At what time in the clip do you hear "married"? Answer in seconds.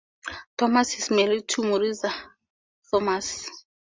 1.11-1.47